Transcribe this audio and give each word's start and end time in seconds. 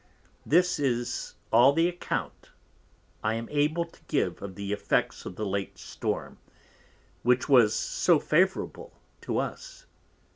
This 0.47 0.79
is 0.79 1.35
all 1.53 1.73
the 1.73 1.87
Account 1.87 2.49
I 3.23 3.35
am 3.35 3.47
able 3.51 3.85
to 3.85 4.01
give 4.07 4.41
of 4.41 4.55
the 4.55 4.73
effects 4.73 5.27
of 5.27 5.35
the 5.35 5.45
late 5.45 5.77
Storm, 5.77 6.39
which 7.21 7.47
was 7.47 7.75
so 7.75 8.17
favourable 8.19 8.93
to 9.21 9.37
us. 9.37 9.85